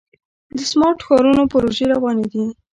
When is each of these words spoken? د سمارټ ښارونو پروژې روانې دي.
د 0.57 0.59
سمارټ 0.71 0.99
ښارونو 1.07 1.43
پروژې 1.51 1.85
روانې 1.93 2.25
دي. 2.31 2.43